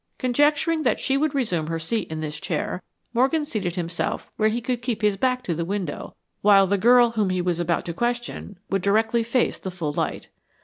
[0.17, 2.81] Conjecturing that she would resume her seat in this chair,
[3.13, 7.11] Morgan seated himself where he could keep his back to the window, while the girl
[7.11, 10.29] whom he was about to question would directly face the full light.